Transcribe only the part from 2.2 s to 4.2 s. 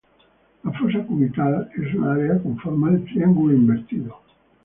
con forma de triángulo invertido.